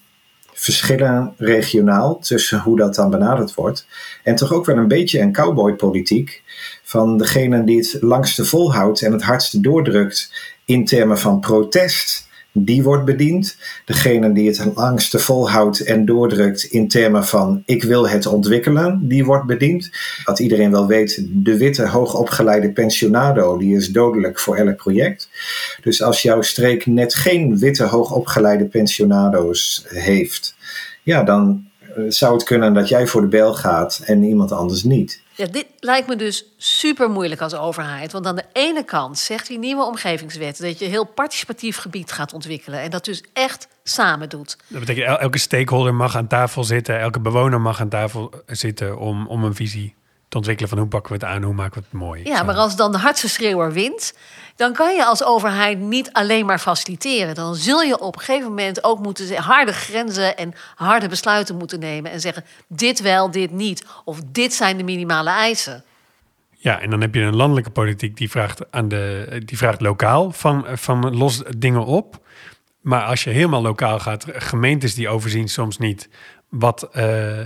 [0.52, 3.86] verschillen regionaal tussen hoe dat dan benaderd wordt.
[4.22, 6.42] En toch ook wel een beetje een cowboypolitiek
[6.82, 10.32] van degene die het langste volhoudt en het hardste doordrukt
[10.64, 12.25] in termen van protest
[12.58, 13.56] die wordt bediend.
[13.84, 19.24] Degene die het langste volhoudt en doordrukt in termen van ik wil het ontwikkelen, die
[19.24, 19.90] wordt bediend.
[20.24, 25.28] Wat iedereen wel weet, de witte hoogopgeleide pensionado, die is dodelijk voor elk project.
[25.82, 30.54] Dus als jouw streek net geen witte hoogopgeleide pensionado's heeft,
[31.02, 34.82] ja, dan eh, zou het kunnen dat jij voor de bel gaat en iemand anders
[34.82, 35.24] niet.
[35.36, 38.12] Ja, dit lijkt me dus super moeilijk als overheid.
[38.12, 42.32] Want aan de ene kant zegt die nieuwe omgevingswet dat je heel participatief gebied gaat
[42.32, 42.80] ontwikkelen.
[42.80, 44.56] En dat dus echt samen doet.
[44.68, 49.26] Dat betekent elke stakeholder mag aan tafel zitten, elke bewoner mag aan tafel zitten om,
[49.26, 49.94] om een visie
[50.36, 52.24] ontwikkelen van hoe pakken we het aan, hoe maken we het mooi.
[52.24, 54.14] Ja, maar als dan de hardste schreeuwer wint,
[54.56, 57.34] dan kan je als overheid niet alleen maar faciliteren.
[57.34, 61.78] Dan zul je op een gegeven moment ook moeten harde grenzen en harde besluiten moeten
[61.78, 63.84] nemen en zeggen: dit wel, dit niet.
[64.04, 65.84] Of dit zijn de minimale eisen.
[66.50, 70.30] Ja, en dan heb je een landelijke politiek die vraagt, aan de, die vraagt lokaal
[70.30, 72.20] van, van los dingen op.
[72.80, 76.08] Maar als je helemaal lokaal gaat, gemeentes die overzien soms niet
[76.48, 76.88] wat.
[76.96, 77.40] Uh,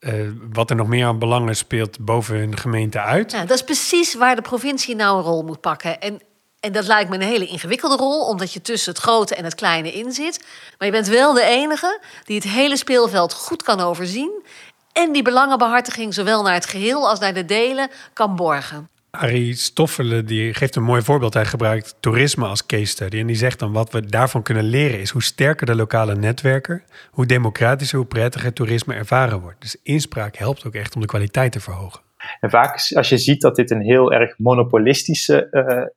[0.00, 3.32] uh, wat er nog meer aan belangen speelt boven hun gemeente uit.
[3.32, 6.00] Ja, dat is precies waar de provincie nou een rol moet pakken.
[6.00, 6.20] En,
[6.60, 9.54] en dat lijkt me een hele ingewikkelde rol, omdat je tussen het grote en het
[9.54, 10.46] kleine in zit.
[10.78, 14.44] Maar je bent wel de enige die het hele speelveld goed kan overzien.
[14.92, 18.88] En die belangenbehartiging zowel naar het geheel als naar de delen kan borgen.
[19.16, 21.34] Arie Stoffelen die geeft een mooi voorbeeld.
[21.34, 23.18] Hij gebruikt toerisme als case study.
[23.18, 26.82] En die zegt dan wat we daarvan kunnen leren is hoe sterker de lokale netwerken,
[27.10, 29.60] hoe democratischer, hoe prettiger toerisme ervaren wordt.
[29.60, 32.00] Dus inspraak helpt ook echt om de kwaliteit te verhogen.
[32.40, 35.48] En vaak als je ziet dat dit een heel erg monopolistische,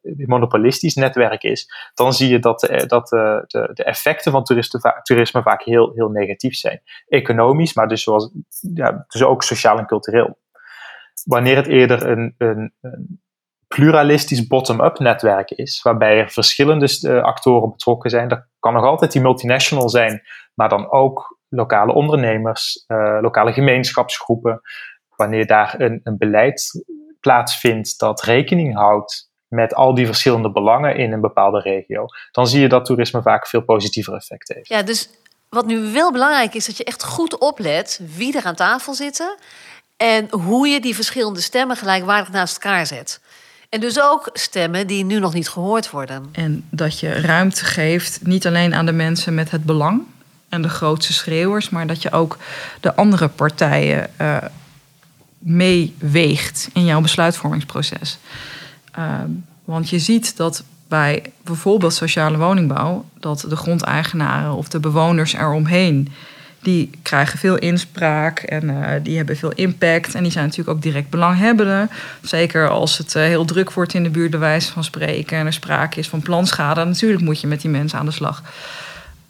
[0.04, 4.44] uh, monopolistisch netwerk is, dan zie je dat, uh, dat uh, de, de, effecten van
[4.44, 6.82] toerisme, toerisme vaak heel, heel negatief zijn.
[7.08, 8.32] Economisch, maar dus, zoals,
[8.74, 10.38] ja, dus ook sociaal en cultureel
[11.26, 13.22] wanneer het eerder een, een, een
[13.68, 18.28] pluralistisch bottom-up netwerk is, waarbij er verschillende uh, actoren betrokken zijn.
[18.28, 20.22] Dat kan nog altijd die multinational zijn,
[20.54, 24.62] maar dan ook lokale ondernemers, uh, lokale gemeenschapsgroepen.
[25.16, 26.86] Wanneer daar een, een beleid
[27.20, 32.62] plaatsvindt dat rekening houdt met al die verschillende belangen in een bepaalde regio, dan zie
[32.62, 34.68] je dat toerisme vaak veel positiever effect heeft.
[34.68, 35.10] Ja, dus
[35.50, 39.38] wat nu wel belangrijk is, dat je echt goed oplet wie er aan tafel zitten
[40.00, 43.20] en hoe je die verschillende stemmen gelijkwaardig naast elkaar zet.
[43.70, 46.30] En dus ook stemmen die nu nog niet gehoord worden.
[46.32, 50.02] En dat je ruimte geeft, niet alleen aan de mensen met het belang
[50.50, 52.38] en de grootste schreeuwers, maar dat je ook
[52.80, 54.38] de andere partijen uh,
[55.38, 58.18] meeweegt in jouw besluitvormingsproces.
[59.00, 59.14] Uh,
[59.64, 66.14] want je ziet dat bij bijvoorbeeld sociale woningbouw, dat de grondeigenaren of de bewoners eromheen
[66.62, 70.16] die krijgen veel inspraak en uh, die hebben veel impact.
[70.16, 71.88] En die zijn natuurlijk ook direct belanghebbende.
[72.22, 75.38] Zeker als het uh, heel druk wordt in de buurt, wijze van spreken.
[75.38, 76.84] En er sprake is van planschade.
[76.84, 78.44] Natuurlijk moet je met die mensen aan de slag.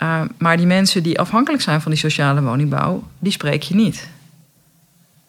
[0.02, 4.10] Uh, maar die mensen die afhankelijk zijn van die sociale woningbouw, die spreek je niet.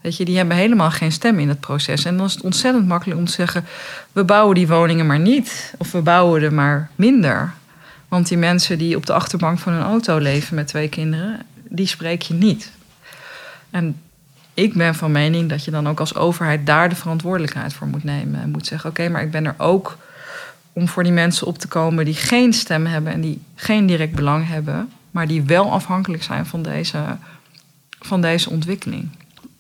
[0.01, 2.05] Weet je, die hebben helemaal geen stem in het proces.
[2.05, 3.65] En dan is het ontzettend makkelijk om te zeggen:
[4.13, 5.75] we bouwen die woningen maar niet.
[5.79, 7.53] Of we bouwen er maar minder.
[8.09, 11.87] Want die mensen die op de achterbank van hun auto leven met twee kinderen, die
[11.87, 12.73] spreek je niet.
[13.71, 14.01] En
[14.55, 18.05] ik ben van mening dat je dan ook als overheid daar de verantwoordelijkheid voor moet
[18.05, 18.41] nemen.
[18.41, 19.99] En moet zeggen: oké, maar ik ben er ook
[20.73, 24.15] om voor die mensen op te komen die geen stem hebben en die geen direct
[24.15, 27.17] belang hebben, maar die wel afhankelijk zijn van deze,
[27.99, 29.09] van deze ontwikkeling.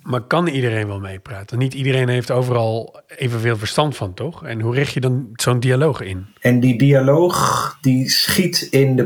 [0.03, 1.59] Maar kan iedereen wel meepraten?
[1.59, 4.44] Niet iedereen heeft overal evenveel verstand van, toch?
[4.44, 6.27] En hoe richt je dan zo'n dialoog in?
[6.40, 9.05] En die dialoog die schiet in de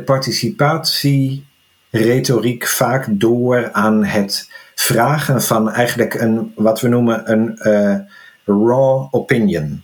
[1.95, 7.97] participatieretoriek vaak door aan het vragen van eigenlijk een, wat we noemen een uh,
[8.45, 9.83] raw opinion.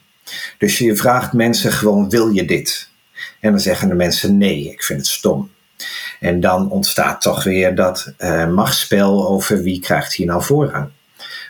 [0.58, 2.88] Dus je vraagt mensen gewoon, wil je dit?
[3.40, 5.50] En dan zeggen de mensen nee, ik vind het stom.
[6.20, 10.88] En dan ontstaat toch weer dat uh, machtsspel over wie krijgt hier nou voorrang.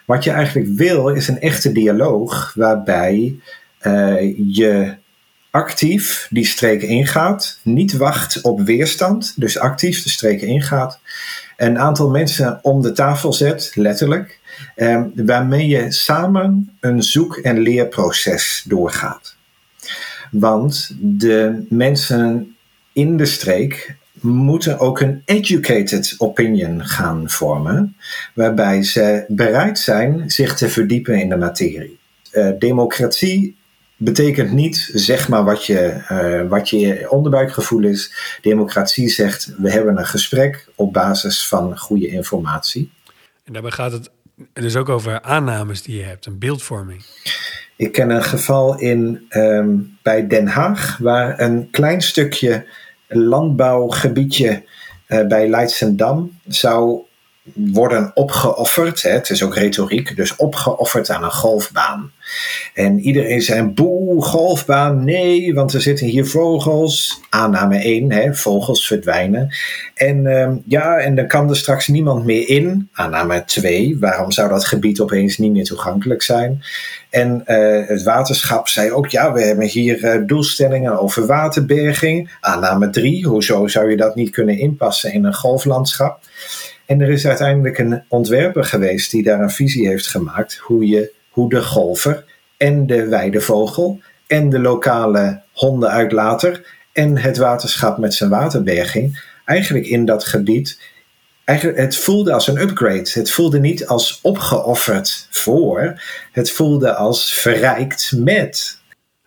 [0.05, 3.37] Wat je eigenlijk wil is een echte dialoog waarbij
[3.83, 4.94] uh, je
[5.50, 11.00] actief die streken ingaat, niet wacht op weerstand, dus actief de streken ingaat,
[11.56, 14.38] een aantal mensen om de tafel zet, letterlijk,
[14.74, 19.36] eh, waarmee je samen een zoek- en leerproces doorgaat.
[20.30, 22.56] Want de mensen
[22.92, 27.96] in de streek moeten ook een educated opinion gaan vormen,
[28.34, 31.98] waarbij ze bereid zijn zich te verdiepen in de materie.
[32.32, 33.56] Uh, democratie
[34.02, 38.12] betekent niet zeg maar wat je, uh, wat je onderbuikgevoel is.
[38.42, 42.92] Democratie zegt we hebben een gesprek op basis van goede informatie.
[43.44, 44.10] En daarbij gaat het
[44.52, 47.04] dus ook over aannames die je hebt, een beeldvorming.
[47.76, 52.66] Ik ken een geval in, um, bij Den Haag waar een klein stukje
[53.08, 54.64] landbouwgebiedje
[55.08, 57.00] uh, bij Leidsendam zou
[57.54, 59.02] worden opgeofferd.
[59.02, 62.10] Hè, het is ook retoriek, dus opgeofferd aan een golfbaan.
[62.74, 67.20] En iedereen zei: boe, golfbaan, nee, want er zitten hier vogels.
[67.28, 69.54] Aanname 1, hè, vogels verdwijnen.
[69.94, 72.88] En uh, ja, en dan kan er straks niemand meer in.
[72.92, 76.62] Aanname 2, waarom zou dat gebied opeens niet meer toegankelijk zijn?
[77.10, 82.30] En uh, het waterschap zei ook: ja, we hebben hier uh, doelstellingen over waterberging.
[82.40, 86.20] Aanname 3, hoezo zou je dat niet kunnen inpassen in een golflandschap?
[86.90, 91.12] En er is uiteindelijk een ontwerper geweest die daar een visie heeft gemaakt hoe, je,
[91.31, 92.24] hoe de golfer
[92.57, 100.05] en de weidevogel en de lokale hondenuitlater en het waterschap met zijn waterberging eigenlijk in
[100.05, 100.81] dat gebied.
[101.44, 103.11] Eigenlijk, het voelde als een upgrade.
[103.12, 106.03] Het voelde niet als opgeofferd voor.
[106.33, 108.81] Het voelde als verrijkt met.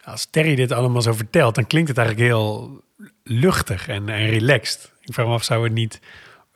[0.04, 2.82] Als Terry dit allemaal zo vertelt, dan klinkt het eigenlijk heel
[3.24, 4.92] luchtig en, en relaxed.
[5.02, 6.00] Ik vraag me af, zou het niet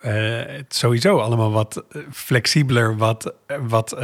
[0.01, 3.95] uh, sowieso allemaal wat eh, flexibeler, wat, eh, wat,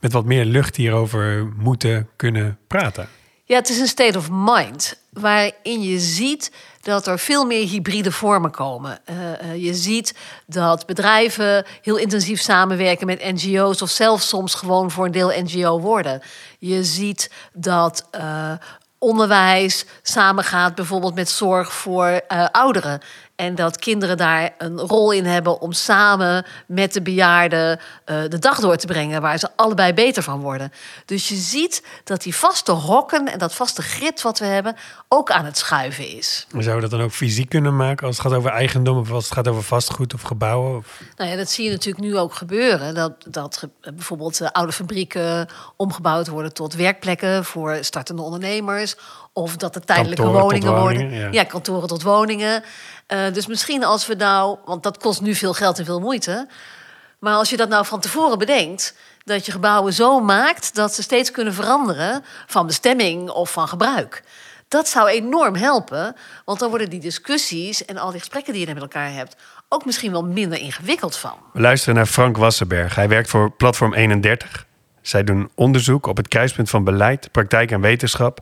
[0.00, 3.08] met wat meer lucht hierover moeten kunnen praten.
[3.44, 8.12] Ja, het is een state of mind waarin je ziet dat er veel meer hybride
[8.12, 8.98] vormen komen.
[9.56, 10.14] Je ziet
[10.46, 15.80] dat bedrijven heel intensief samenwerken met NGO's of zelfs soms gewoon voor een deel NGO
[15.80, 16.22] worden.
[16.58, 18.08] Je ziet dat
[18.98, 22.20] onderwijs samengaat bijvoorbeeld met zorg voor
[22.52, 23.00] ouderen.
[23.40, 28.38] En dat kinderen daar een rol in hebben om samen met de bejaarden uh, de
[28.38, 30.72] dag door te brengen, waar ze allebei beter van worden.
[31.04, 34.76] Dus je ziet dat die vaste hokken en dat vaste grid wat we hebben
[35.08, 36.46] ook aan het schuiven is.
[36.58, 39.24] Zou je dat dan ook fysiek kunnen maken als het gaat over eigendom of als
[39.24, 40.76] het gaat over vastgoed of gebouwen?
[40.76, 41.00] Of?
[41.16, 42.94] Nou ja, dat zie je natuurlijk nu ook gebeuren.
[42.94, 48.96] Dat, dat bijvoorbeeld uh, oude fabrieken omgebouwd worden tot werkplekken voor startende ondernemers.
[49.32, 51.20] Of dat er tijdelijke kantoren woningen, woningen, worden.
[51.20, 51.28] ja.
[51.32, 51.44] Ja.
[51.44, 52.62] kantoren tot woningen.
[53.08, 56.48] Uh, dus misschien als we nou, want dat kost nu veel geld en veel moeite.
[57.18, 61.02] Maar als je dat nou van tevoren bedenkt, dat je gebouwen zo maakt dat ze
[61.02, 64.22] steeds kunnen veranderen van bestemming of van gebruik.
[64.68, 68.74] Dat zou enorm helpen, want dan worden die discussies en al die gesprekken die je
[68.74, 69.36] met elkaar hebt
[69.72, 71.32] ook misschien wel minder ingewikkeld van.
[71.52, 72.94] We luisteren naar Frank Wassenberg.
[72.94, 74.66] Hij werkt voor Platform 31.
[75.00, 78.40] Zij doen onderzoek op het kruispunt van beleid, praktijk en wetenschap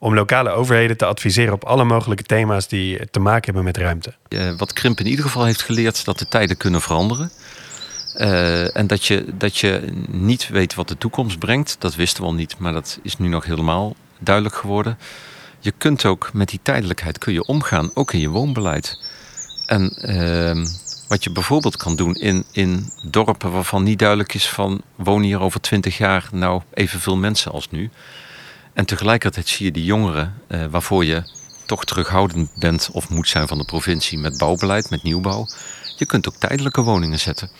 [0.00, 4.14] om lokale overheden te adviseren op alle mogelijke thema's die te maken hebben met ruimte.
[4.28, 7.30] Uh, wat Krimp in ieder geval heeft geleerd, dat de tijden kunnen veranderen.
[8.16, 12.28] Uh, en dat je, dat je niet weet wat de toekomst brengt, dat wisten we
[12.28, 14.98] al niet, maar dat is nu nog helemaal duidelijk geworden.
[15.58, 19.00] Je kunt ook met die tijdelijkheid kun je omgaan, ook in je woonbeleid.
[19.66, 20.66] En uh,
[21.08, 25.40] wat je bijvoorbeeld kan doen in, in dorpen waarvan niet duidelijk is van wonen hier
[25.40, 27.90] over twintig jaar nou evenveel mensen als nu.
[28.72, 31.22] En tegelijkertijd zie je die jongeren uh, waarvoor je
[31.66, 35.46] toch terughoudend bent of moet zijn van de provincie met bouwbeleid, met nieuwbouw.
[35.96, 37.50] Je kunt ook tijdelijke woningen zetten.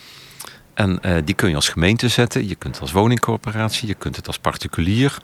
[0.75, 4.27] En uh, die kun je als gemeente zetten, je kunt als woningcorporatie, je kunt het
[4.27, 5.19] als particulier,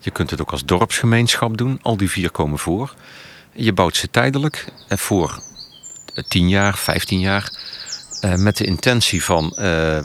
[0.00, 1.78] je kunt het ook als dorpsgemeenschap doen.
[1.82, 2.94] Al die vier komen voor.
[3.52, 5.42] Je bouwt ze tijdelijk en voor
[6.28, 7.50] 10 jaar, 15 jaar.
[8.20, 9.98] Eh, met de intentie van eh,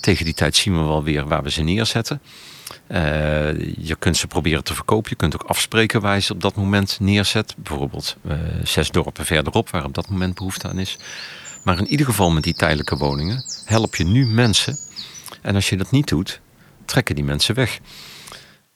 [0.00, 2.20] tegen die tijd zien we wel weer waar we ze neerzetten.
[2.86, 5.10] Eh, je kunt ze proberen te verkopen.
[5.10, 7.54] Je kunt ook afspreken waar je ze op dat moment neerzet.
[7.56, 8.16] Bijvoorbeeld
[8.62, 10.98] zes dorpen verderop waar op dat moment behoefte aan is.
[11.64, 14.78] Maar in ieder geval met die tijdelijke woningen help je nu mensen.
[15.42, 16.40] En als je dat niet doet,
[16.84, 17.78] trekken die mensen weg.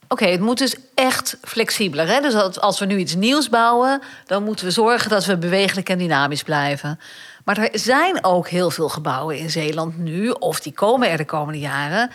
[0.09, 2.09] Oké, het moet dus echt flexibeler.
[2.09, 2.21] Hè?
[2.21, 5.99] Dus als we nu iets nieuws bouwen, dan moeten we zorgen dat we bewegelijk en
[5.99, 7.01] dynamisch blijven.
[7.45, 11.25] Maar er zijn ook heel veel gebouwen in Zeeland nu, of die komen er de
[11.25, 12.11] komende jaren,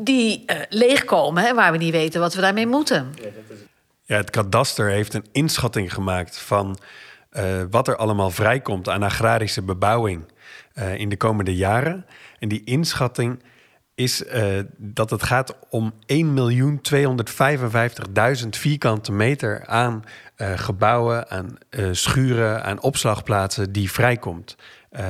[0.00, 3.14] die uh, leegkomen en waar we niet weten wat we daarmee moeten.
[4.04, 6.78] Ja, het kadaster heeft een inschatting gemaakt van
[7.32, 10.24] uh, wat er allemaal vrijkomt aan agrarische bebouwing
[10.74, 12.06] uh, in de komende jaren.
[12.38, 13.42] En die inschatting
[13.94, 14.24] is
[14.76, 15.98] dat het gaat om 1.255.000
[18.48, 20.04] vierkante meter aan
[20.36, 21.56] gebouwen, aan
[21.90, 24.56] schuren, aan opslagplaatsen die vrijkomt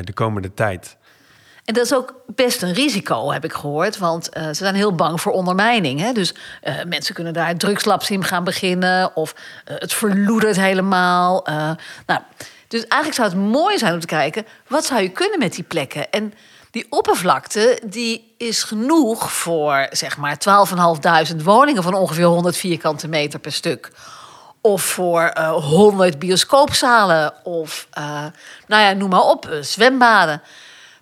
[0.05, 0.98] de komende tijd.
[1.69, 3.99] En dat is ook best een risico, heb ik gehoord.
[3.99, 6.01] Want ze zijn heel bang voor ondermijning.
[6.01, 6.13] Hè?
[6.13, 6.35] Dus
[6.87, 9.17] mensen kunnen daar drugslabs in gaan beginnen.
[9.17, 11.43] Of het verloedert helemaal.
[12.07, 12.21] nou,
[12.69, 14.47] dus eigenlijk zou het mooi zijn om te kijken...
[14.67, 16.11] wat zou je kunnen met die plekken?
[16.11, 16.35] En
[16.71, 20.37] die oppervlakte die is genoeg voor zeg maar
[21.31, 23.91] 12.500 woningen van ongeveer 100 vierkante meter per stuk.
[24.61, 27.45] Of voor uh, eh, 100 bioscoopzalen.
[27.45, 27.89] Of
[28.67, 30.43] nou ja, noem maar op, zwembaden.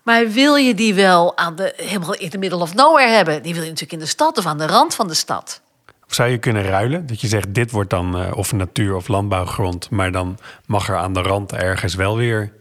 [0.06, 3.42] Maar wil je die wel aan de, helemaal in de middle of nowhere hebben?
[3.42, 5.60] Die wil je natuurlijk in de stad of aan de rand van de stad.
[6.06, 7.06] Of zou je kunnen ruilen?
[7.06, 9.90] Dat je zegt, dit wordt dan of natuur- of landbouwgrond...
[9.90, 12.52] maar dan mag er aan de rand ergens wel weer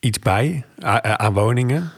[0.00, 0.64] iets bij
[1.02, 1.92] aan woningen?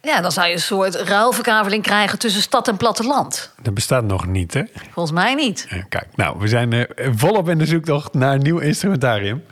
[0.00, 3.54] Ja, dan zou je een soort ruilverkaveling krijgen tussen stad en platteland.
[3.62, 4.62] Dat bestaat nog niet, hè?
[4.90, 5.68] Volgens mij niet.
[5.88, 6.84] kijk, nou, we zijn uh,
[7.16, 9.44] volop in de zoektocht naar een nieuw instrumentarium.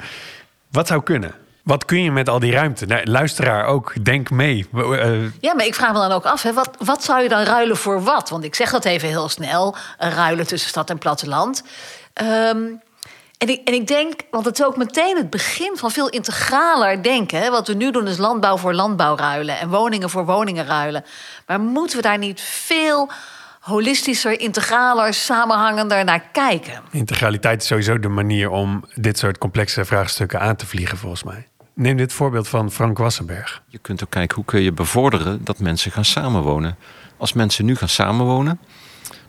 [0.71, 1.35] Wat zou kunnen?
[1.69, 2.87] Wat kun je met al die ruimte?
[2.87, 4.67] Nou, luisteraar ook, denk mee.
[4.75, 7.43] Uh, ja, maar ik vraag me dan ook af, hè, wat, wat zou je dan
[7.43, 8.29] ruilen voor wat?
[8.29, 11.63] Want ik zeg dat even heel snel, ruilen tussen stad en platteland.
[12.23, 12.81] Um,
[13.39, 17.03] en ik, en ik denk, want het is ook meteen het begin van veel integraler
[17.03, 17.41] denken.
[17.41, 17.51] Hè?
[17.51, 21.05] Wat we nu doen is landbouw voor landbouw ruilen en woningen voor woningen ruilen.
[21.47, 23.11] Maar moeten we daar niet veel
[23.61, 26.83] holistischer, integraler, samenhangender naar kijken?
[26.91, 31.49] Integraliteit is sowieso de manier om dit soort complexe vraagstukken aan te vliegen, volgens mij.
[31.79, 33.63] Neem dit voorbeeld van Frank Wassenberg.
[33.67, 36.77] Je kunt ook kijken hoe kun je bevorderen dat mensen gaan samenwonen.
[37.17, 38.61] Als mensen nu gaan samenwonen,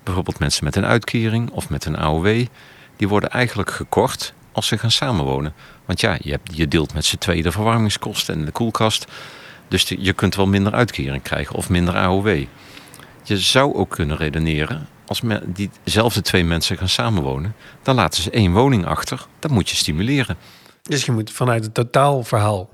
[0.03, 2.45] bijvoorbeeld mensen met een uitkering of met een AOW
[2.95, 5.53] die worden eigenlijk gekort als ze gaan samenwonen.
[5.85, 9.07] Want ja, je, hebt, je deelt met z'n tweeën de verwarmingskosten en de koelkast.
[9.67, 12.45] Dus je kunt wel minder uitkering krijgen of minder AOW.
[13.23, 18.53] Je zou ook kunnen redeneren, als diezelfde twee mensen gaan samenwonen, dan laten ze één
[18.53, 19.25] woning achter.
[19.39, 20.37] Dat moet je stimuleren.
[20.89, 22.69] Dus je moet vanuit het totaalverhaal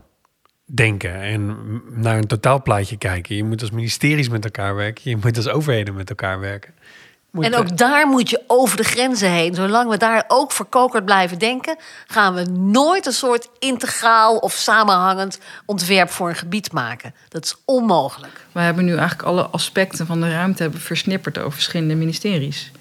[0.66, 1.58] denken en
[1.90, 3.36] naar een totaalplaatje kijken.
[3.36, 6.74] Je moet als ministeries met elkaar werken, je moet als overheden met elkaar werken
[7.44, 9.56] en ook daar moet je over de grenzen heen.
[9.56, 15.40] Zolang we daar ook verkokerd blijven denken, gaan we nooit een soort integraal of samenhangend
[15.66, 17.14] ontwerp voor een gebied maken.
[17.30, 18.46] Dat is onmogelijk.
[18.52, 22.72] We hebben nu eigenlijk alle aspecten van de ruimte hebben versnipperd over verschillende ministeries.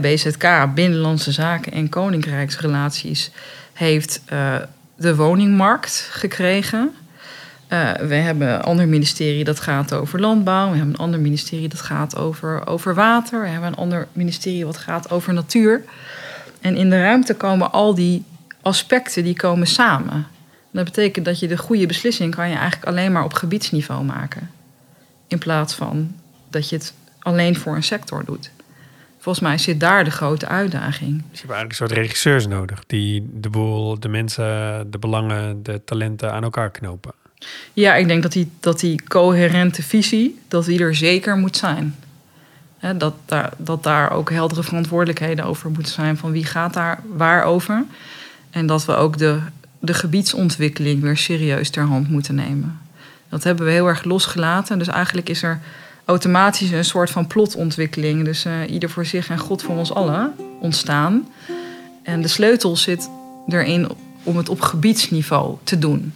[0.00, 3.30] BZK, Binnenlandse Zaken en Koninkrijksrelaties,
[3.72, 4.56] heeft uh,
[4.96, 6.94] de woningmarkt gekregen.
[7.68, 10.70] Uh, we hebben een ander ministerie dat gaat over landbouw.
[10.70, 13.40] We hebben een ander ministerie dat gaat over, over water.
[13.40, 15.84] We hebben een ander ministerie wat gaat over natuur.
[16.60, 18.24] En in de ruimte komen al die
[18.62, 20.26] aspecten die komen samen.
[20.70, 24.50] Dat betekent dat je de goede beslissing kan je eigenlijk alleen maar op gebiedsniveau maken.
[25.26, 26.14] In plaats van
[26.50, 28.50] dat je het alleen voor een sector doet.
[29.22, 31.10] Volgens mij zit daar de grote uitdaging.
[31.30, 35.62] Dus je hebt eigenlijk een soort regisseurs nodig die de boel, de mensen, de belangen,
[35.62, 37.12] de talenten aan elkaar knopen.
[37.72, 41.96] Ja, ik denk dat die, dat die coherente visie, dat die er zeker moet zijn.
[42.96, 47.44] dat, daar, dat daar ook heldere verantwoordelijkheden over moeten zijn van wie gaat daar waar
[47.44, 47.84] over.
[48.50, 49.38] En dat we ook de,
[49.78, 52.80] de gebiedsontwikkeling weer serieus ter hand moeten nemen.
[53.28, 54.78] Dat hebben we heel erg losgelaten.
[54.78, 55.60] Dus eigenlijk is er
[56.04, 58.24] automatisch een soort van plotontwikkeling.
[58.24, 61.28] Dus uh, ieder voor zich en God voor ons allen ontstaan.
[62.02, 63.10] En de sleutel zit
[63.48, 63.88] erin
[64.22, 66.12] om het op gebiedsniveau te doen.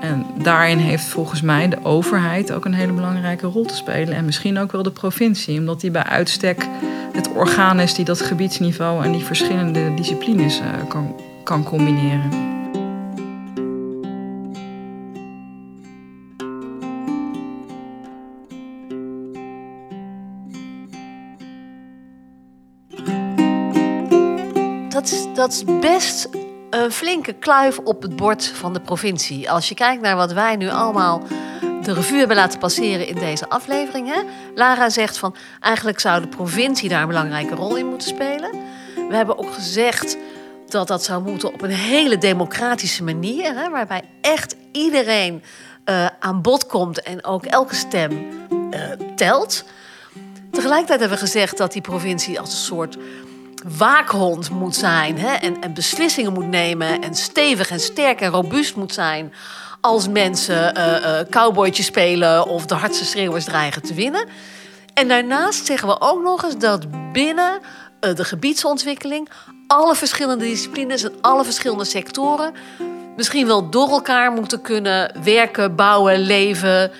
[0.00, 4.14] En daarin heeft volgens mij de overheid ook een hele belangrijke rol te spelen.
[4.14, 6.68] En misschien ook wel de provincie, omdat die bij uitstek
[7.12, 12.53] het orgaan is die dat gebiedsniveau en die verschillende disciplines uh, kan, kan combineren.
[25.34, 26.28] Dat is, best
[26.70, 29.50] een flinke kluif op het bord van de provincie.
[29.50, 31.22] Als je kijkt naar wat wij nu allemaal
[31.82, 34.14] de revue hebben laten passeren in deze aflevering.
[34.14, 34.20] Hè?
[34.54, 38.50] Lara zegt van eigenlijk zou de provincie daar een belangrijke rol in moeten spelen.
[39.08, 40.16] We hebben ook gezegd
[40.68, 45.42] dat dat zou moeten op een hele democratische manier, hè, waarbij echt iedereen
[45.84, 48.12] uh, aan bod komt en ook elke stem
[48.70, 48.80] uh,
[49.16, 49.64] telt.
[50.50, 52.96] Tegelijkertijd hebben we gezegd dat die provincie als een soort
[53.64, 58.76] waakhond moet zijn hè, en, en beslissingen moet nemen en stevig en sterk en robuust
[58.76, 59.32] moet zijn
[59.80, 64.28] als mensen uh, cowboytje spelen of de hardste schreeuwers dreigen te winnen.
[64.94, 67.60] En daarnaast zeggen we ook nog eens dat binnen
[68.00, 69.28] de gebiedsontwikkeling
[69.66, 72.54] alle verschillende disciplines en alle verschillende sectoren
[73.16, 76.92] misschien wel door elkaar moeten kunnen werken, bouwen, leven.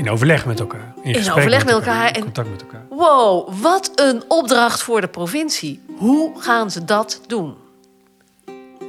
[0.00, 0.94] In overleg met elkaar.
[1.02, 2.16] In, in overleg met elkaar.
[2.16, 2.82] In contact met elkaar.
[2.90, 5.80] Wow, wat een opdracht voor de provincie.
[5.96, 7.54] Hoe gaan ze dat doen?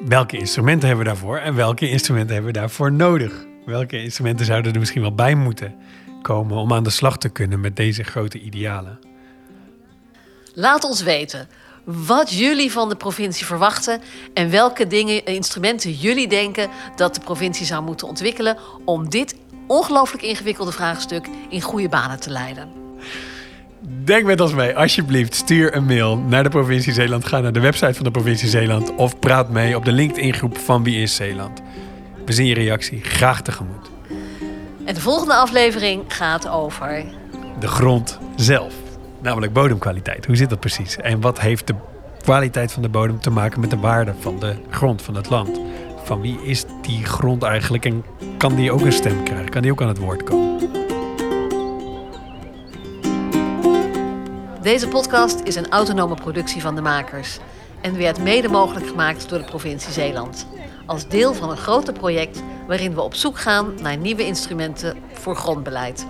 [0.05, 3.45] Welke instrumenten hebben we daarvoor en welke instrumenten hebben we daarvoor nodig?
[3.65, 5.75] Welke instrumenten zouden er misschien wel bij moeten
[6.21, 8.99] komen om aan de slag te kunnen met deze grote idealen?
[10.53, 11.47] Laat ons weten
[11.83, 14.01] wat jullie van de provincie verwachten
[14.33, 19.35] en welke dingen, instrumenten jullie denken dat de provincie zou moeten ontwikkelen om dit
[19.67, 22.69] ongelooflijk ingewikkelde vraagstuk in goede banen te leiden.
[24.03, 25.35] Denk met ons mee, alsjeblieft.
[25.35, 27.25] Stuur een mail naar de provincie Zeeland.
[27.25, 30.83] Ga naar de website van de provincie Zeeland of praat mee op de LinkedIn-groep van
[30.83, 31.61] Wie is Zeeland.
[32.25, 33.89] We zien je reactie graag tegemoet.
[34.85, 37.03] En de volgende aflevering gaat over.
[37.59, 38.73] De grond zelf.
[39.21, 40.25] Namelijk bodemkwaliteit.
[40.25, 40.97] Hoe zit dat precies?
[40.97, 41.75] En wat heeft de
[42.21, 45.59] kwaliteit van de bodem te maken met de waarde van de grond, van het land?
[46.03, 48.03] Van wie is die grond eigenlijk en
[48.41, 49.49] kan die ook een stem krijgen?
[49.49, 50.69] Kan die ook aan het woord komen?
[54.61, 57.37] Deze podcast is een autonome productie van de makers
[57.81, 60.47] en werd mede mogelijk gemaakt door de provincie Zeeland.
[60.85, 65.35] Als deel van een groter project waarin we op zoek gaan naar nieuwe instrumenten voor
[65.35, 66.05] grondbeleid.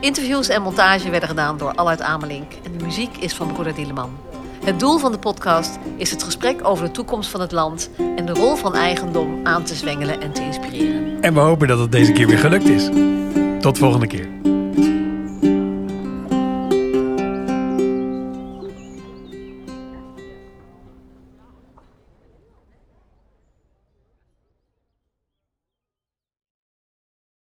[0.00, 4.27] Interviews en montage werden gedaan door Allard Amelink en de muziek is van Broeder Dieleman.
[4.64, 8.26] Het doel van de podcast is het gesprek over de toekomst van het land en
[8.26, 11.22] de rol van eigendom aan te zwengelen en te inspireren.
[11.22, 12.88] En we hopen dat het deze keer weer gelukt is.
[13.60, 14.47] Tot volgende keer.